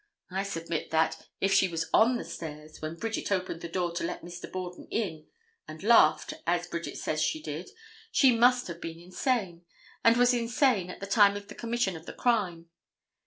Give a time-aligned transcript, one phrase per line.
[0.31, 4.03] I submit that, if she was on the stairs when Bridget opened the door to
[4.03, 4.51] let Mr.
[4.51, 5.27] Borden in
[5.67, 7.69] and laughed, as Bridget says she did,
[8.11, 9.63] she must have been insane,
[10.03, 12.71] and was insane at the time of the commission of the crime.